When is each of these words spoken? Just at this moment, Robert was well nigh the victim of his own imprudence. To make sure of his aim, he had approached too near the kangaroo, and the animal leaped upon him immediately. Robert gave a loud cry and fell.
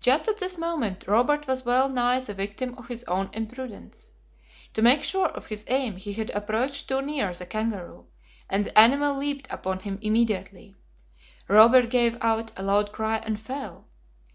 Just 0.00 0.26
at 0.26 0.38
this 0.38 0.56
moment, 0.56 1.04
Robert 1.06 1.46
was 1.46 1.66
well 1.66 1.90
nigh 1.90 2.18
the 2.20 2.32
victim 2.32 2.74
of 2.78 2.88
his 2.88 3.04
own 3.04 3.28
imprudence. 3.34 4.10
To 4.72 4.80
make 4.80 5.02
sure 5.04 5.26
of 5.26 5.48
his 5.48 5.66
aim, 5.68 5.96
he 5.96 6.14
had 6.14 6.30
approached 6.30 6.88
too 6.88 7.02
near 7.02 7.34
the 7.34 7.44
kangaroo, 7.44 8.06
and 8.48 8.64
the 8.64 8.78
animal 8.78 9.14
leaped 9.18 9.46
upon 9.50 9.80
him 9.80 9.98
immediately. 10.00 10.76
Robert 11.46 11.90
gave 11.90 12.16
a 12.22 12.46
loud 12.62 12.90
cry 12.92 13.18
and 13.18 13.38
fell. 13.38 13.86